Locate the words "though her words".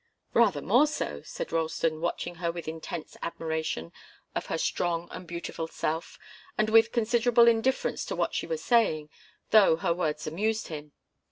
9.51-10.25